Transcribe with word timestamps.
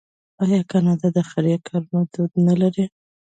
آیا 0.43 0.59
کاناډا 0.71 1.09
د 1.15 1.19
خیریه 1.29 1.57
کارونو 1.67 2.01
دود 2.13 2.31
نلري؟ 2.47 2.85